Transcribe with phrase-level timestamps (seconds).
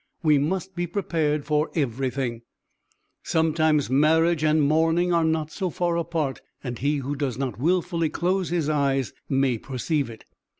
[0.23, 2.41] We must be prepared for everything.
[3.21, 8.09] Sometimes marriage and mourning are not so far apart; and he who does not wilfully
[8.09, 10.25] close his eyes may perceive it."